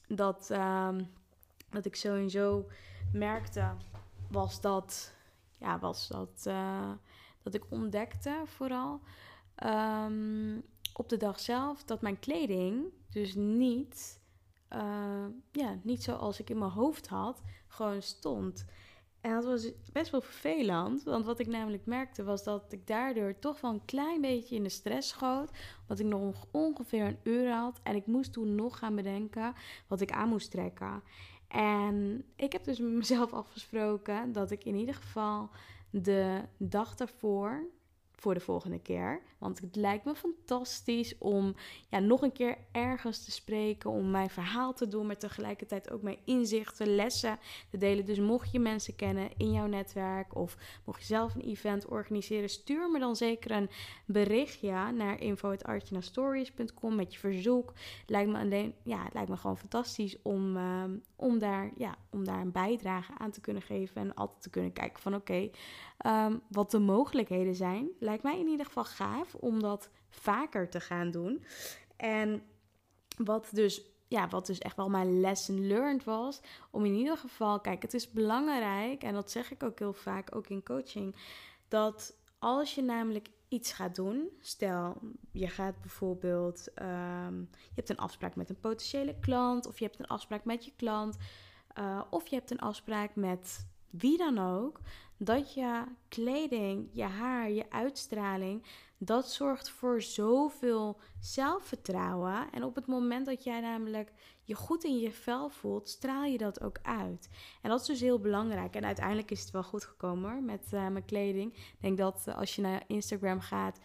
dat, 0.08 0.50
um, 0.50 1.12
dat 1.70 1.86
ik 1.86 1.96
sowieso 1.96 2.70
merkte, 3.14 3.72
was 4.30 4.62
dat, 4.62 5.14
ja, 5.58 5.80
was 5.80 6.08
dat, 6.08 6.44
uh, 6.48 6.92
dat 7.42 7.54
ik 7.54 7.64
ontdekte 7.70 8.42
vooral 8.46 9.02
um, 9.64 10.64
op 10.94 11.10
de 11.10 11.18
dag 11.18 11.40
zelf 11.40 11.84
dat 11.84 12.02
mijn 12.02 12.20
kleding 12.20 12.84
dus 13.10 13.36
niet, 13.36 14.20
uh, 14.70 15.26
ja, 15.52 15.80
niet 15.84 16.04
zoals 16.04 16.40
ik 16.40 16.50
in 16.50 16.58
mijn 16.58 16.72
hoofd 16.72 17.08
had, 17.08 17.42
gewoon 17.68 18.02
stond. 18.02 18.66
En 19.24 19.34
dat 19.34 19.46
was 19.46 19.72
best 19.92 20.12
wel 20.12 20.22
vervelend. 20.22 21.04
Want 21.04 21.26
wat 21.26 21.40
ik 21.40 21.48
namelijk 21.48 21.86
merkte 21.86 22.24
was 22.24 22.44
dat 22.44 22.72
ik 22.72 22.88
daardoor 22.88 23.40
toch 23.40 23.62
wel 23.62 23.72
een 23.72 23.86
klein 23.86 24.22
beetje 24.22 24.56
in 24.56 24.64
de 24.64 24.70
stress 24.70 25.10
schoot. 25.10 25.52
Want 25.88 26.00
ik 26.00 26.06
nog 26.06 26.46
ongeveer 26.52 27.06
een 27.06 27.20
uur 27.24 27.52
had. 27.52 27.80
En 27.84 27.96
ik 27.96 28.06
moest 28.06 28.34
toen 28.34 28.56
nog 28.56 28.78
gaan 28.78 28.96
bedenken 28.96 29.54
wat 29.88 30.02
ik 30.02 30.12
aan 30.12 30.30
moest 30.30 30.52
trekken. 30.52 31.04
En 31.48 32.26
ik 32.36 32.52
heb 32.52 32.64
dus 32.64 32.80
met 32.80 32.92
mezelf 32.92 33.34
afgesproken 33.44 34.32
dat 34.32 34.52
ik 34.52 34.64
in 34.64 34.76
ieder 34.76 34.96
geval 34.96 35.50
de 35.90 36.42
dag 36.58 36.96
daarvoor 36.96 37.68
voor 38.24 38.34
de 38.34 38.40
volgende 38.40 38.80
keer. 38.80 39.22
Want 39.38 39.60
het 39.60 39.76
lijkt 39.76 40.06
me 40.06 40.16
fantastisch 40.16 41.18
om 41.18 41.56
ja, 41.90 42.00
nog 42.00 42.22
een 42.22 42.32
keer 42.32 42.58
ergens 42.72 43.26
te 43.26 43.32
spreken, 43.32 43.90
om 43.90 44.12
mijn 44.12 44.30
verhaal 44.30 44.74
te 44.74 44.88
doen, 44.88 45.06
maar 45.06 45.18
tegelijkertijd 45.18 45.92
ook 45.92 46.02
mijn 46.02 46.18
inzichten, 46.26 46.96
lessen 46.96 47.40
te 47.70 47.78
delen. 47.78 48.06
Dus 48.06 48.20
mocht 48.20 48.52
je 48.52 48.60
mensen 48.60 48.96
kennen 48.96 49.30
in 49.38 49.52
jouw 49.52 49.66
netwerk 49.66 50.36
of 50.36 50.58
mocht 50.86 51.00
je 51.00 51.06
zelf 51.06 51.36
een 51.36 51.42
event 51.42 51.86
organiseren, 51.86 52.50
stuur 52.50 52.92
me 52.92 53.00
dan 53.00 53.16
zeker 53.16 53.52
een 53.52 53.70
berichtje 54.06 54.92
naar 54.92 55.22
info.artjenastories.com 55.22 56.96
met 56.96 57.14
je 57.14 57.20
verzoek. 57.20 57.74
Lijkt 58.08 58.32
me 58.32 58.40
alleen, 58.40 58.76
ja, 58.84 59.04
het 59.04 59.14
lijkt 59.14 59.30
me 59.30 59.38
gewoon 59.38 59.58
fantastisch 59.58 60.22
om, 60.22 60.58
ehm, 60.58 60.92
om, 61.24 61.40
daar, 61.40 61.72
ja, 61.78 61.96
om 62.10 62.26
daar 62.26 62.40
een 62.40 62.52
bijdrage 62.52 63.14
aan 63.18 63.32
te 63.32 63.42
kunnen 63.42 63.64
geven 63.64 64.02
en 64.02 64.14
altijd 64.14 64.42
te 64.42 64.50
kunnen 64.50 64.74
kijken 64.74 65.02
van 65.02 65.16
oké, 65.16 65.50
Ehm, 66.04 66.38
wat 66.50 66.72
de 66.72 66.80
mogelijkheden 66.80 67.56
zijn, 67.56 67.90
lijkt 68.00 68.24
mij 68.24 68.40
in 68.40 68.48
ieder 68.48 68.66
geval 68.66 68.86
gaaf 68.86 69.36
om 69.36 69.62
dat 69.62 69.90
vaker 70.10 70.70
te 70.70 70.80
gaan 70.80 71.12
doen. 71.12 71.44
En 71.96 72.44
wat 73.18 73.50
dus, 73.52 73.82
ja, 74.08 74.28
wat 74.28 74.46
dus 74.46 74.60
echt 74.60 74.76
wel 74.76 74.90
mijn 74.90 75.20
lesson 75.20 75.68
learned 75.68 76.04
was, 76.04 76.42
om 76.72 76.86
in 76.86 76.94
ieder 76.94 77.18
geval, 77.18 77.60
kijk, 77.60 77.82
het 77.82 77.94
is 77.94 78.12
belangrijk, 78.12 79.04
en 79.04 79.14
dat 79.14 79.32
zeg 79.32 79.52
ik 79.52 79.64
ook 79.64 79.80
heel 79.80 79.94
vaak, 79.94 80.36
ook 80.36 80.48
in 80.48 80.64
coaching, 80.64 81.16
dat 81.68 82.16
als 82.40 82.76
je 82.76 82.82
namelijk 82.82 83.30
iets 83.54 83.72
gaat 83.72 83.96
doen, 83.96 84.30
stel 84.40 85.02
je 85.32 85.48
gaat 85.48 85.82
bijvoorbeeld, 85.82 86.68
um, 86.82 87.50
je 87.52 87.76
hebt 87.76 87.90
een 87.90 87.98
afspraak 87.98 88.36
met 88.36 88.50
een 88.50 88.60
potentiële 88.60 89.20
klant, 89.20 89.68
of 89.68 89.80
je 89.80 89.86
hebt 89.86 90.00
een 90.00 90.08
afspraak 90.08 90.46
met 90.46 90.66
je 90.66 90.72
klant, 90.76 91.18
uh, 91.80 92.02
of 92.10 92.28
je 92.28 92.36
hebt 92.36 92.52
een 92.52 92.60
afspraak 92.60 93.16
met 93.16 93.68
wie 93.90 94.18
dan 94.18 94.38
ook, 94.38 94.80
dat 95.18 95.54
je 95.54 95.84
kleding, 96.08 96.90
je 96.92 97.04
haar, 97.04 97.52
je 97.52 97.72
uitstraling, 97.72 98.66
dat 99.06 99.32
zorgt 99.32 99.70
voor 99.70 100.02
zoveel 100.02 101.00
zelfvertrouwen. 101.20 102.52
En 102.52 102.64
op 102.64 102.76
het 102.76 102.86
moment 102.86 103.26
dat 103.26 103.44
jij 103.44 103.60
namelijk 103.60 104.12
je 104.44 104.56
goed 104.56 104.84
in 104.84 105.00
je 105.00 105.12
vel 105.12 105.50
voelt, 105.50 105.90
straal 105.90 106.24
je 106.24 106.38
dat 106.38 106.62
ook 106.62 106.80
uit. 106.82 107.30
En 107.62 107.70
dat 107.70 107.82
is 107.82 107.88
dus 107.88 108.00
heel 108.00 108.20
belangrijk. 108.20 108.76
En 108.76 108.86
uiteindelijk 108.86 109.32
is 109.32 109.42
het 109.42 109.52
wel 109.52 109.64
goed 109.64 109.86
gekomen 109.86 110.46
met 110.46 110.66
uh, 110.74 110.88
mijn 110.88 111.06
kleding. 111.06 111.54
Ik 111.54 111.78
denk 111.80 111.98
dat 111.98 112.24
uh, 112.28 112.38
als 112.38 112.56
je 112.56 112.62
naar 112.62 112.84
Instagram 112.88 113.40
gaat 113.40 113.80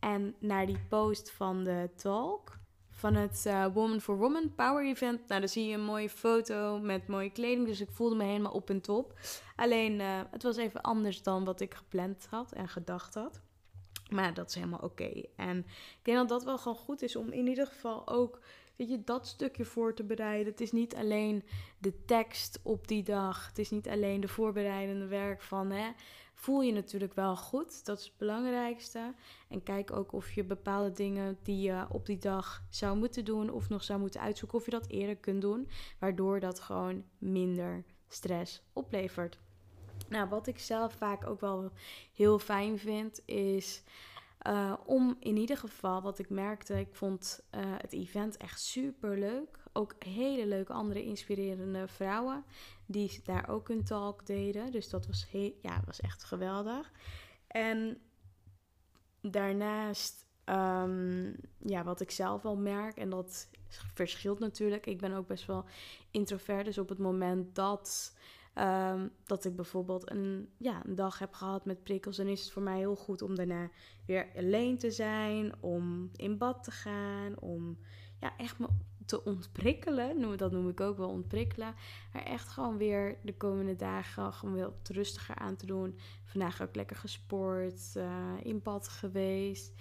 en 0.00 0.34
naar 0.38 0.66
die 0.66 0.78
post 0.88 1.30
van 1.30 1.64
de 1.64 1.90
talk 1.96 2.58
van 2.90 3.14
het 3.14 3.44
uh, 3.46 3.66
Woman 3.74 4.00
for 4.00 4.18
Woman 4.18 4.54
Power 4.54 4.84
Event. 4.84 5.28
Nou, 5.28 5.40
dan 5.40 5.48
zie 5.48 5.66
je 5.66 5.74
een 5.74 5.84
mooie 5.84 6.10
foto 6.10 6.78
met 6.78 7.06
mooie 7.06 7.30
kleding. 7.30 7.66
Dus 7.66 7.80
ik 7.80 7.90
voelde 7.90 8.14
me 8.14 8.24
helemaal 8.24 8.52
op 8.52 8.70
en 8.70 8.80
top. 8.80 9.18
Alleen, 9.56 10.00
het 10.30 10.42
was 10.42 10.56
even 10.56 10.80
anders 10.80 11.22
dan 11.22 11.44
wat 11.44 11.60
ik 11.60 11.74
gepland 11.74 12.26
had 12.30 12.52
en 12.52 12.68
gedacht 12.68 13.14
had. 13.14 13.40
Maar 14.10 14.34
dat 14.34 14.48
is 14.48 14.54
helemaal 14.54 14.80
oké. 14.82 15.22
En 15.36 15.58
ik 15.58 16.00
denk 16.02 16.18
dat 16.18 16.28
dat 16.28 16.44
wel 16.44 16.58
gewoon 16.58 16.78
goed 16.78 17.02
is 17.02 17.16
om 17.16 17.32
in 17.32 17.46
ieder 17.46 17.66
geval 17.66 18.08
ook 18.08 18.40
weet 18.76 18.88
je, 18.88 19.04
dat 19.04 19.26
stukje 19.26 19.64
voor 19.64 19.94
te 19.94 20.04
bereiden. 20.04 20.52
Het 20.52 20.60
is 20.60 20.72
niet 20.72 20.94
alleen 20.94 21.44
de 21.78 22.04
tekst 22.04 22.60
op 22.62 22.88
die 22.88 23.02
dag. 23.02 23.46
Het 23.46 23.58
is 23.58 23.70
niet 23.70 23.88
alleen 23.88 24.20
de 24.20 24.28
voorbereidende 24.28 25.06
werk 25.06 25.42
van 25.42 25.70
hè, 25.70 25.90
voel 26.34 26.62
je 26.62 26.72
natuurlijk 26.72 27.14
wel 27.14 27.36
goed. 27.36 27.84
Dat 27.84 27.98
is 27.98 28.04
het 28.04 28.16
belangrijkste. 28.16 29.14
En 29.48 29.62
kijk 29.62 29.92
ook 29.92 30.12
of 30.12 30.32
je 30.32 30.44
bepaalde 30.44 30.90
dingen 30.90 31.38
die 31.42 31.60
je 31.60 31.86
op 31.88 32.06
die 32.06 32.18
dag 32.18 32.62
zou 32.68 32.96
moeten 32.96 33.24
doen 33.24 33.50
of 33.50 33.68
nog 33.68 33.84
zou 33.84 34.00
moeten 34.00 34.20
uitzoeken, 34.20 34.58
of 34.58 34.64
je 34.64 34.70
dat 34.70 34.88
eerder 34.88 35.16
kunt 35.16 35.40
doen, 35.40 35.68
waardoor 35.98 36.40
dat 36.40 36.60
gewoon 36.60 37.04
minder 37.18 37.84
stress 38.08 38.62
oplevert. 38.72 39.38
Nou, 40.08 40.28
wat 40.28 40.46
ik 40.46 40.58
zelf 40.58 40.94
vaak 40.94 41.26
ook 41.26 41.40
wel 41.40 41.70
heel 42.12 42.38
fijn 42.38 42.78
vind, 42.78 43.22
is 43.24 43.82
uh, 44.46 44.74
om 44.86 45.16
in 45.20 45.36
ieder 45.36 45.56
geval, 45.56 46.02
wat 46.02 46.18
ik 46.18 46.30
merkte, 46.30 46.80
ik 46.80 46.94
vond 46.94 47.40
uh, 47.54 47.60
het 47.64 47.92
event 47.92 48.36
echt 48.36 48.60
super 48.60 49.18
leuk. 49.18 49.58
Ook 49.72 49.94
hele 49.98 50.46
leuke 50.46 50.72
andere 50.72 51.04
inspirerende 51.04 51.88
vrouwen 51.88 52.44
die 52.86 53.20
daar 53.24 53.48
ook 53.48 53.68
een 53.68 53.84
talk 53.84 54.26
deden. 54.26 54.70
Dus 54.70 54.88
dat 54.88 55.06
was, 55.06 55.30
heel, 55.30 55.52
ja, 55.62 55.82
was 55.86 56.00
echt 56.00 56.24
geweldig. 56.24 56.92
En 57.46 57.98
daarnaast, 59.20 60.26
um, 60.44 61.36
ja, 61.58 61.84
wat 61.84 62.00
ik 62.00 62.10
zelf 62.10 62.42
wel 62.42 62.56
merk, 62.56 62.96
en 62.96 63.10
dat 63.10 63.48
verschilt 63.94 64.38
natuurlijk. 64.38 64.86
Ik 64.86 64.98
ben 64.98 65.12
ook 65.12 65.26
best 65.26 65.46
wel 65.46 65.64
introvert. 66.10 66.64
Dus 66.64 66.78
op 66.78 66.88
het 66.88 66.98
moment 66.98 67.54
dat 67.54 68.14
Um, 68.58 69.10
dat 69.24 69.44
ik 69.44 69.56
bijvoorbeeld 69.56 70.10
een, 70.10 70.48
ja, 70.58 70.82
een 70.84 70.94
dag 70.94 71.18
heb 71.18 71.32
gehad 71.32 71.64
met 71.64 71.82
prikkels, 71.82 72.16
dan 72.16 72.26
is 72.26 72.40
het 72.40 72.50
voor 72.50 72.62
mij 72.62 72.78
heel 72.78 72.96
goed 72.96 73.22
om 73.22 73.34
daarna 73.34 73.70
weer 74.06 74.28
alleen 74.36 74.78
te 74.78 74.90
zijn, 74.90 75.52
om 75.60 76.10
in 76.16 76.38
bad 76.38 76.64
te 76.64 76.70
gaan, 76.70 77.40
om 77.40 77.78
ja, 78.20 78.36
echt 78.36 78.58
me 78.58 78.68
te 79.06 79.24
ontprikkelen. 79.24 80.36
Dat 80.36 80.52
noem 80.52 80.68
ik 80.68 80.80
ook 80.80 80.96
wel 80.96 81.08
ontprikkelen. 81.08 81.74
Maar 82.12 82.22
echt 82.22 82.48
gewoon 82.48 82.76
weer 82.76 83.16
de 83.22 83.36
komende 83.36 83.76
dagen 83.76 84.32
gewoon 84.32 84.54
weer 84.54 84.64
wat 84.64 84.88
rustiger 84.88 85.34
aan 85.34 85.56
te 85.56 85.66
doen. 85.66 85.98
Vandaag 86.24 86.62
ook 86.62 86.74
lekker 86.74 86.96
gesport, 86.96 87.94
uh, 87.96 88.32
in 88.42 88.62
bad 88.62 88.88
geweest. 88.88 89.74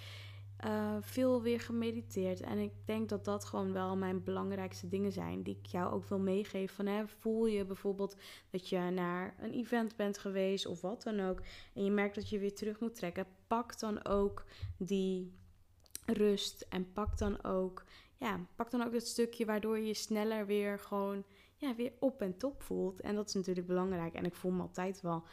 Uh, 0.65 0.95
veel 1.01 1.41
weer 1.41 1.59
gemediteerd. 1.59 2.41
En 2.41 2.57
ik 2.57 2.71
denk 2.85 3.09
dat 3.09 3.25
dat 3.25 3.45
gewoon 3.45 3.73
wel 3.73 3.97
mijn 3.97 4.23
belangrijkste 4.23 4.87
dingen 4.87 5.11
zijn. 5.11 5.43
Die 5.43 5.57
ik 5.61 5.65
jou 5.65 5.93
ook 5.93 6.05
wil 6.05 6.19
meegeven. 6.19 6.75
Van, 6.75 6.85
hè, 6.85 7.07
voel 7.07 7.45
je 7.45 7.65
bijvoorbeeld 7.65 8.15
dat 8.49 8.69
je 8.69 8.79
naar 8.79 9.35
een 9.39 9.51
event 9.51 9.95
bent 9.95 10.17
geweest 10.17 10.65
of 10.65 10.81
wat 10.81 11.03
dan 11.03 11.19
ook. 11.19 11.41
En 11.73 11.83
je 11.83 11.91
merkt 11.91 12.15
dat 12.15 12.29
je 12.29 12.39
weer 12.39 12.55
terug 12.55 12.79
moet 12.79 12.95
trekken. 12.95 13.25
Pak 13.47 13.79
dan 13.79 14.05
ook 14.05 14.45
die 14.77 15.33
rust. 16.05 16.65
En 16.69 16.91
pak 16.93 17.17
dan 17.17 17.43
ook, 17.43 17.83
ja, 18.17 18.39
pak 18.55 18.71
dan 18.71 18.83
ook 18.83 18.91
dat 18.91 19.07
stukje 19.07 19.45
waardoor 19.45 19.77
je 19.77 19.85
je 19.85 19.93
sneller 19.93 20.45
weer 20.45 20.79
gewoon 20.79 21.23
ja, 21.55 21.75
weer 21.75 21.91
op 21.99 22.21
en 22.21 22.37
top 22.37 22.61
voelt. 22.61 23.01
En 23.01 23.15
dat 23.15 23.27
is 23.27 23.33
natuurlijk 23.33 23.67
belangrijk. 23.67 24.13
En 24.13 24.25
ik 24.25 24.35
voel 24.35 24.51
me 24.51 24.61
altijd 24.61 25.01
wel 25.01 25.23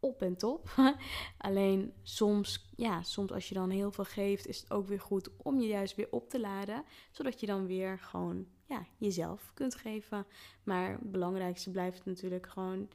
op 0.00 0.22
en 0.22 0.36
top. 0.36 0.70
Alleen 1.38 1.92
soms, 2.02 2.70
ja, 2.76 3.02
soms 3.02 3.32
als 3.32 3.48
je 3.48 3.54
dan 3.54 3.70
heel 3.70 3.92
veel 3.92 4.04
geeft, 4.04 4.46
is 4.46 4.60
het 4.60 4.70
ook 4.70 4.86
weer 4.86 5.00
goed 5.00 5.30
om 5.36 5.60
je 5.60 5.66
juist 5.66 5.94
weer 5.94 6.08
op 6.10 6.28
te 6.28 6.40
laden. 6.40 6.84
Zodat 7.10 7.40
je 7.40 7.46
dan 7.46 7.66
weer 7.66 7.98
gewoon 7.98 8.46
ja, 8.66 8.86
jezelf 8.96 9.50
kunt 9.54 9.74
geven. 9.74 10.26
Maar 10.62 10.90
het 10.90 11.10
belangrijkste 11.12 11.70
blijft 11.70 12.04
natuurlijk 12.04 12.46
gewoon, 12.46 12.88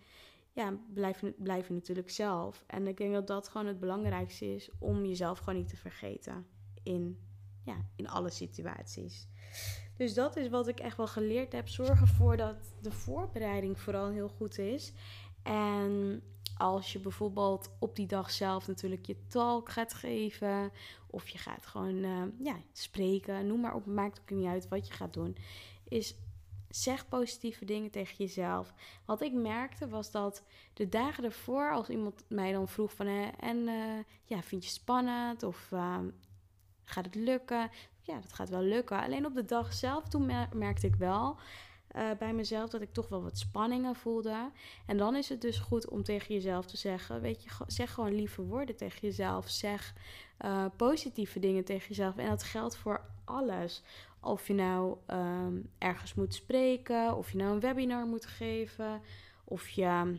ja, 0.52 0.78
blijven, 0.94 1.36
blijven 1.38 1.74
natuurlijk 1.74 2.10
zelf. 2.10 2.64
En 2.68 2.88
ik 2.88 2.98
denk 2.98 3.14
dat 3.14 3.28
dat 3.28 3.48
gewoon 3.48 3.68
het 3.68 3.80
belangrijkste 3.80 4.56
is 4.56 4.70
om 4.80 5.06
jezelf 5.06 5.40
gewoon 5.40 5.56
niet 5.56 5.70
te 5.70 5.78
vergeten 5.78 6.48
in, 6.84 7.20
ja, 7.64 7.78
in 7.96 8.10
alle 8.10 8.30
situaties. 8.30 9.28
Dus 9.98 10.14
dat 10.14 10.36
is 10.36 10.50
wat 10.50 10.68
ik 10.68 10.80
echt 10.80 10.98
wel 10.98 11.08
geleerd 11.08 11.52
heb. 11.52 11.68
Zorg 11.68 12.02
ervoor 12.02 12.38
dat 12.38 12.56
de 12.82 12.92
voorbereiding 12.92 13.80
vooral 13.80 14.10
heel 14.10 14.30
goed 14.30 14.58
is. 14.58 14.94
En 15.44 16.22
als 16.58 16.94
je 16.94 17.00
bijvoorbeeld 17.00 17.70
op 17.80 17.96
die 17.96 18.08
dag 18.08 18.32
zelf 18.32 18.68
natuurlijk 18.68 19.06
je 19.06 19.28
talk 19.28 19.70
gaat 19.70 19.94
geven. 19.94 20.72
Of 21.08 21.30
je 21.30 21.38
gaat 21.38 21.66
gewoon 21.66 21.96
uh, 21.96 22.24
ja, 22.40 22.56
spreken. 22.74 23.48
Noem 23.48 23.60
maar 23.60 23.76
op. 23.76 23.86
Maakt 23.86 24.20
ook 24.22 24.30
niet 24.30 24.48
uit 24.48 24.68
wat 24.68 24.88
je 24.88 24.94
gaat 24.94 25.14
doen. 25.14 25.38
Is 25.84 26.16
zeg 26.70 27.08
positieve 27.08 27.66
dingen 27.66 27.92
tegen 27.92 28.16
jezelf. 28.18 28.74
Wat 29.06 29.22
ik 29.22 29.34
merkte 29.34 29.88
was 29.88 30.12
dat 30.12 30.44
de 30.74 30.90
dagen 30.90 31.24
ervoor, 31.24 31.72
als 31.72 31.90
iemand 31.90 32.24
mij 32.28 32.52
dan 32.52 32.68
vroeg 32.68 32.94
van... 32.94 33.08
en 33.40 33.58
uh, 33.58 34.00
ja, 34.24 34.42
vind 34.42 34.64
je 34.64 34.70
spannend? 34.70 35.44
Of 35.44 35.70
uh, 35.74 35.98
gaat 36.84 37.06
het 37.06 37.16
lukken? 37.16 37.70
Ja, 38.02 38.20
dat 38.20 38.34
gaat 38.34 38.50
wel 38.50 38.62
lukken. 38.62 39.02
Alleen 39.02 39.26
op 39.26 39.34
de 39.34 39.46
dag 39.46 39.74
zelf, 39.74 40.08
toen 40.08 40.32
merkte 40.54 40.88
ik 40.88 40.96
wel 40.96 41.38
uh, 41.98 42.12
bij 42.20 42.34
mezelf 42.34 42.70
dat 42.70 42.82
ik 42.82 42.94
toch 42.94 43.10
wel 43.10 43.24
wat 43.24 43.38
spanningen 43.38 43.96
voelde. 43.96 44.52
En 44.86 44.98
dan 44.98 45.16
is 45.16 45.30
het 45.30 45.42
dus 45.42 45.58
goed 45.58 45.90
om 45.90 46.04
tegen 46.04 46.34
jezelf 46.34 46.66
te 46.66 46.78
zeggen: 46.78 47.22
Weet 47.22 47.44
je, 47.44 47.50
zeg 47.68 47.94
gewoon 47.94 48.16
lieve 48.16 48.42
woorden 48.42 48.76
tegen 48.76 49.00
jezelf. 49.02 49.50
Zeg 49.50 49.94
uh, 50.46 50.66
positieve 50.76 51.40
dingen 51.40 51.64
tegen 51.64 51.88
jezelf. 51.88 52.18
En 52.18 52.30
dat 52.30 52.44
geldt 52.44 52.76
voor 52.76 53.02
alles. 53.26 53.82
Of 54.20 54.48
je 54.48 54.54
nou 54.54 54.98
um, 55.08 55.70
ergens 55.78 56.14
moet 56.14 56.34
spreken, 56.34 57.16
of 57.16 57.32
je 57.32 57.38
nou 57.38 57.54
een 57.54 57.60
webinar 57.60 58.06
moet 58.06 58.26
geven, 58.26 59.02
of 59.44 59.70
je. 59.70 60.18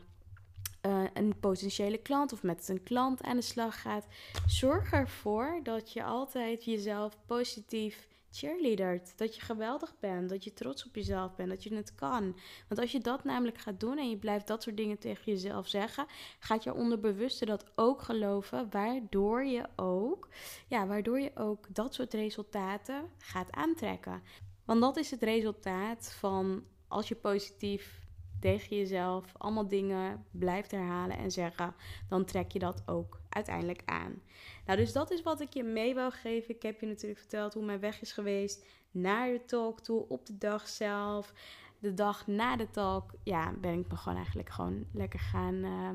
Uh, 0.86 1.04
een 1.14 1.38
potentiële 1.40 1.98
klant 1.98 2.32
of 2.32 2.42
met 2.42 2.68
een 2.68 2.82
klant 2.82 3.22
aan 3.22 3.36
de 3.36 3.42
slag 3.42 3.80
gaat. 3.80 4.06
Zorg 4.46 4.92
ervoor 4.92 5.60
dat 5.62 5.92
je 5.92 6.04
altijd 6.04 6.64
jezelf 6.64 7.16
positief 7.26 8.08
cheerleadert. 8.30 9.18
Dat 9.18 9.34
je 9.34 9.40
geweldig 9.40 9.94
bent, 10.00 10.28
dat 10.28 10.44
je 10.44 10.52
trots 10.52 10.86
op 10.86 10.94
jezelf 10.94 11.34
bent, 11.34 11.48
dat 11.48 11.62
je 11.62 11.74
het 11.74 11.94
kan. 11.94 12.36
Want 12.68 12.80
als 12.80 12.92
je 12.92 13.00
dat 13.00 13.24
namelijk 13.24 13.58
gaat 13.58 13.80
doen 13.80 13.98
en 13.98 14.10
je 14.10 14.16
blijft 14.16 14.46
dat 14.46 14.62
soort 14.62 14.76
dingen 14.76 14.98
tegen 14.98 15.24
jezelf 15.24 15.68
zeggen, 15.68 16.06
gaat 16.38 16.64
je 16.64 16.74
onderbewuste 16.74 17.44
dat 17.44 17.64
ook 17.74 18.02
geloven, 18.02 18.70
waardoor 18.70 19.44
je 19.44 19.68
ook, 19.76 20.28
ja, 20.66 20.86
waardoor 20.86 21.20
je 21.20 21.30
ook 21.34 21.74
dat 21.74 21.94
soort 21.94 22.14
resultaten 22.14 23.10
gaat 23.18 23.52
aantrekken. 23.52 24.22
Want 24.64 24.80
dat 24.80 24.96
is 24.96 25.10
het 25.10 25.22
resultaat 25.22 26.12
van 26.18 26.64
als 26.88 27.08
je 27.08 27.14
positief 27.14 28.00
tegen 28.40 28.76
jezelf 28.76 29.32
allemaal 29.36 29.68
dingen 29.68 30.24
blijft 30.30 30.70
herhalen 30.70 31.18
en 31.18 31.30
zeggen, 31.30 31.74
dan 32.08 32.24
trek 32.24 32.52
je 32.52 32.58
dat 32.58 32.82
ook 32.86 33.20
uiteindelijk 33.36 33.82
aan. 33.84 34.22
Nou, 34.66 34.78
dus 34.78 34.92
dat 34.92 35.10
is 35.10 35.22
wat 35.22 35.40
ik 35.40 35.54
je 35.54 35.62
mee 35.62 35.94
wil 35.94 36.10
geven. 36.10 36.54
Ik 36.54 36.62
heb 36.62 36.80
je 36.80 36.86
natuurlijk 36.86 37.20
verteld 37.20 37.54
hoe 37.54 37.64
mijn 37.64 37.80
weg 37.80 38.00
is 38.00 38.12
geweest 38.12 38.64
naar 38.90 39.28
de 39.28 39.44
talk 39.44 39.80
toe, 39.80 40.08
op 40.08 40.26
de 40.26 40.38
dag 40.38 40.68
zelf. 40.68 41.32
De 41.78 41.94
dag 41.94 42.26
na 42.26 42.56
de 42.56 42.70
talk, 42.70 43.14
ja, 43.22 43.52
ben 43.60 43.78
ik 43.78 43.88
me 43.88 43.96
gewoon 43.96 44.16
eigenlijk 44.18 44.50
gewoon 44.50 44.86
lekker 44.92 45.20
gaan... 45.20 45.54
Uh, 45.54 45.90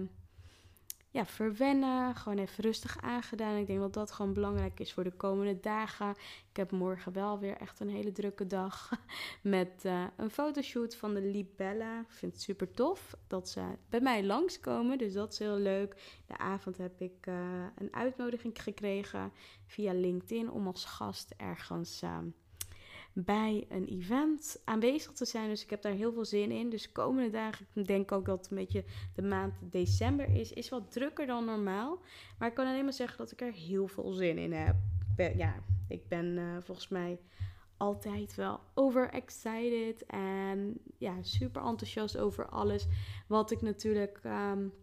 ja, 1.11 1.25
verwennen. 1.25 2.15
Gewoon 2.15 2.37
even 2.37 2.63
rustig 2.63 2.97
aangedaan. 3.01 3.55
Ik 3.55 3.67
denk 3.67 3.79
dat 3.79 3.93
dat 3.93 4.11
gewoon 4.11 4.33
belangrijk 4.33 4.79
is 4.79 4.93
voor 4.93 5.03
de 5.03 5.11
komende 5.11 5.59
dagen. 5.59 6.09
Ik 6.49 6.57
heb 6.57 6.71
morgen 6.71 7.13
wel 7.13 7.39
weer 7.39 7.57
echt 7.57 7.79
een 7.79 7.89
hele 7.89 8.11
drukke 8.11 8.47
dag. 8.47 8.89
Met 9.41 9.83
uh, 9.85 10.03
een 10.17 10.29
fotoshoot 10.29 10.95
van 10.95 11.13
de 11.13 11.21
Libella. 11.21 11.99
Ik 11.99 12.11
vind 12.11 12.33
het 12.33 12.41
super 12.41 12.71
tof 12.71 13.15
dat 13.27 13.49
ze 13.49 13.61
bij 13.89 14.01
mij 14.01 14.23
langskomen. 14.23 14.97
Dus 14.97 15.13
dat 15.13 15.31
is 15.31 15.39
heel 15.39 15.57
leuk. 15.57 16.21
De 16.25 16.37
avond 16.37 16.77
heb 16.77 17.01
ik 17.01 17.27
uh, 17.27 17.35
een 17.75 17.93
uitnodiging 17.93 18.61
gekregen 18.61 19.31
via 19.65 19.93
LinkedIn 19.93 20.51
om 20.51 20.67
als 20.67 20.85
gast 20.85 21.33
ergens. 21.37 22.03
Uh, 22.03 22.17
bij 23.13 23.65
een 23.69 23.85
event 23.85 24.61
aanwezig 24.65 25.11
te 25.11 25.25
zijn. 25.25 25.49
Dus 25.49 25.63
ik 25.63 25.69
heb 25.69 25.81
daar 25.81 25.93
heel 25.93 26.13
veel 26.13 26.25
zin 26.25 26.51
in. 26.51 26.69
Dus 26.69 26.91
komende 26.91 27.29
dagen, 27.29 27.65
ik 27.73 27.87
denk 27.87 28.11
ook 28.11 28.25
dat 28.25 28.37
het 28.37 28.51
een 28.51 28.57
beetje 28.57 28.83
de 29.15 29.21
maand 29.21 29.53
december 29.61 30.35
is, 30.35 30.53
is 30.53 30.69
wat 30.69 30.91
drukker 30.91 31.27
dan 31.27 31.45
normaal. 31.45 32.01
Maar 32.37 32.47
ik 32.47 32.53
kan 32.55 32.67
alleen 32.67 32.83
maar 32.83 32.93
zeggen 32.93 33.17
dat 33.17 33.31
ik 33.31 33.41
er 33.41 33.51
heel 33.51 33.87
veel 33.87 34.11
zin 34.11 34.37
in 34.37 34.53
heb. 34.53 34.75
Ja, 35.35 35.55
ik 35.87 36.07
ben 36.07 36.25
uh, 36.25 36.57
volgens 36.59 36.87
mij 36.87 37.19
altijd 37.77 38.35
wel 38.35 38.59
overexcited 38.73 40.05
en 40.05 40.77
ja, 40.97 41.15
super 41.21 41.61
enthousiast 41.61 42.17
over 42.17 42.45
alles 42.45 42.87
wat 43.27 43.51
ik 43.51 43.61
natuurlijk 43.61 44.19
um, 44.25 44.73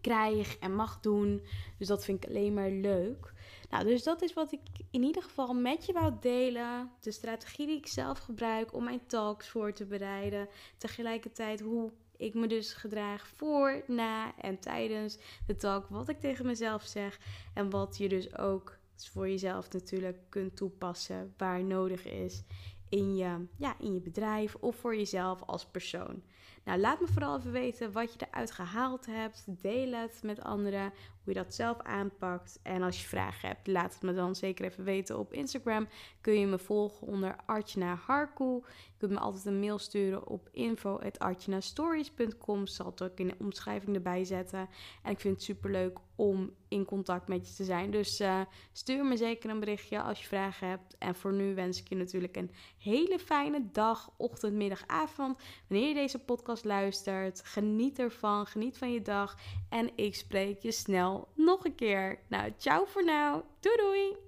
krijg 0.00 0.58
en 0.58 0.74
mag 0.74 1.00
doen. 1.00 1.42
Dus 1.78 1.86
dat 1.86 2.04
vind 2.04 2.24
ik 2.24 2.30
alleen 2.30 2.54
maar 2.54 2.70
leuk. 2.70 3.32
Nou, 3.70 3.84
dus 3.84 4.02
dat 4.02 4.22
is 4.22 4.32
wat 4.32 4.52
ik 4.52 4.60
in 4.90 5.02
ieder 5.02 5.22
geval 5.22 5.54
met 5.54 5.86
je 5.86 5.92
wou 5.92 6.12
delen. 6.20 6.90
De 7.00 7.10
strategie 7.10 7.66
die 7.66 7.76
ik 7.76 7.86
zelf 7.86 8.18
gebruik 8.18 8.74
om 8.74 8.84
mijn 8.84 9.06
talks 9.06 9.48
voor 9.48 9.72
te 9.72 9.84
bereiden. 9.84 10.48
Tegelijkertijd 10.76 11.60
hoe 11.60 11.92
ik 12.16 12.34
me 12.34 12.46
dus 12.46 12.72
gedraag 12.72 13.28
voor, 13.36 13.82
na 13.86 14.34
en 14.36 14.58
tijdens 14.58 15.18
de 15.46 15.56
talk. 15.56 15.86
Wat 15.88 16.08
ik 16.08 16.20
tegen 16.20 16.46
mezelf 16.46 16.82
zeg. 16.82 17.18
En 17.54 17.70
wat 17.70 17.96
je 17.96 18.08
dus 18.08 18.36
ook 18.36 18.78
voor 18.96 19.28
jezelf 19.28 19.72
natuurlijk 19.72 20.18
kunt 20.28 20.56
toepassen 20.56 21.34
waar 21.36 21.64
nodig 21.64 22.04
is 22.04 22.42
in 22.88 23.16
je, 23.16 23.46
ja, 23.56 23.76
in 23.78 23.94
je 23.94 24.00
bedrijf 24.00 24.54
of 24.54 24.76
voor 24.76 24.96
jezelf 24.96 25.42
als 25.42 25.66
persoon. 25.66 26.22
Nou, 26.68 26.80
laat 26.80 27.00
me 27.00 27.06
vooral 27.06 27.38
even 27.38 27.52
weten 27.52 27.92
wat 27.92 28.12
je 28.12 28.18
eruit 28.30 28.50
gehaald 28.50 29.06
hebt. 29.06 29.44
Deel 29.62 29.92
het 29.92 30.20
met 30.22 30.42
anderen, 30.42 30.92
hoe 31.24 31.32
je 31.32 31.34
dat 31.34 31.54
zelf 31.54 31.82
aanpakt. 31.82 32.60
En 32.62 32.82
als 32.82 33.00
je 33.00 33.08
vragen 33.08 33.48
hebt, 33.48 33.66
laat 33.66 33.94
het 33.94 34.02
me 34.02 34.14
dan 34.14 34.34
zeker 34.34 34.64
even 34.64 34.84
weten 34.84 35.18
op 35.18 35.32
Instagram. 35.32 35.88
Kun 36.20 36.40
je 36.40 36.46
me 36.46 36.58
volgen 36.58 37.06
onder 37.06 37.36
Archana 37.46 37.94
Harku. 37.94 38.44
Je 38.44 38.62
kunt 38.98 39.12
me 39.12 39.18
altijd 39.18 39.44
een 39.44 39.60
mail 39.60 39.78
sturen 39.78 40.26
op 40.26 40.48
info.archanastories.com. 40.52 42.66
Zal 42.66 42.86
het 42.86 43.02
ook 43.02 43.18
in 43.18 43.26
de 43.26 43.36
omschrijving 43.38 43.96
erbij 43.96 44.24
zetten. 44.24 44.68
En 45.02 45.10
ik 45.10 45.20
vind 45.20 45.34
het 45.34 45.44
super 45.44 45.70
leuk 45.70 45.98
om 46.18 46.52
in 46.68 46.84
contact 46.84 47.28
met 47.28 47.48
je 47.48 47.54
te 47.54 47.64
zijn. 47.64 47.90
Dus 47.90 48.20
uh, 48.20 48.40
stuur 48.72 49.04
me 49.04 49.16
zeker 49.16 49.50
een 49.50 49.60
berichtje 49.60 50.02
als 50.02 50.20
je 50.20 50.26
vragen 50.26 50.68
hebt. 50.68 50.96
En 50.98 51.14
voor 51.14 51.32
nu 51.32 51.54
wens 51.54 51.80
ik 51.80 51.88
je 51.88 51.94
natuurlijk 51.94 52.36
een 52.36 52.50
hele 52.78 53.18
fijne 53.18 53.68
dag, 53.72 54.10
ochtend, 54.16 54.54
middag, 54.54 54.82
avond. 54.86 55.38
Wanneer 55.68 55.88
je 55.88 55.94
deze 55.94 56.18
podcast 56.18 56.57
luistert, 56.64 57.40
geniet 57.44 57.98
ervan, 57.98 58.46
geniet 58.46 58.78
van 58.78 58.92
je 58.92 59.02
dag. 59.02 59.36
En 59.68 59.90
ik 59.94 60.14
spreek 60.14 60.62
je 60.62 60.72
snel 60.72 61.28
nog 61.34 61.64
een 61.64 61.74
keer. 61.74 62.18
Nou, 62.28 62.52
ciao 62.56 62.84
voor 62.84 63.04
nu. 63.04 63.42
Doei 63.60 63.76
doei! 63.76 64.27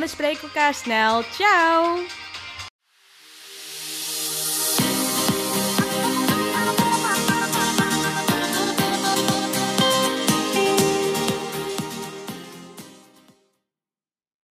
we 0.01 0.07
spreken 0.07 0.43
elkaar 0.43 0.73
snel. 0.73 1.23
Ciao! 1.23 2.20